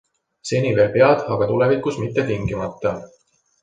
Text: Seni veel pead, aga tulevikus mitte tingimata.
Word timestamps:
Seni 0.51 0.71
veel 0.79 0.89
pead, 0.95 1.23
aga 1.37 1.51
tulevikus 1.53 2.01
mitte 2.07 2.27
tingimata. 2.35 2.99